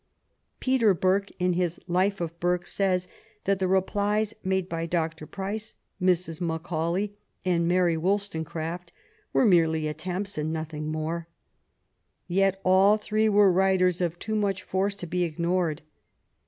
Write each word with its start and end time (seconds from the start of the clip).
''Peter 0.59 0.95
Burke, 0.95 1.29
in 1.37 1.53
his 1.53 1.79
Life 1.85 2.19
of 2.19 2.39
Burke, 2.39 2.65
says 2.65 3.07
that 3.43 3.59
the 3.59 3.67
replies 3.67 4.33
made 4.43 4.67
by 4.67 4.87
Dr. 4.87 5.27
Price, 5.27 5.75
Mrs. 6.01 6.41
Macaulay, 6.41 7.15
and 7.45 7.67
Mary 7.67 7.95
Wollstonecraft 7.95 8.91
were 9.31 9.45
merely 9.45 9.87
attempts 9.87 10.39
and 10.39 10.51
nothing 10.51 10.91
more. 10.91 11.27
Yet 12.27 12.59
all 12.65 12.97
three 12.97 13.29
were 13.29 13.51
writers 13.51 14.01
of 14.01 14.17
too 14.17 14.33
much 14.33 14.63
force 14.63 14.95
to 14.95 15.05
be 15.05 15.21
ignored. 15.23 15.83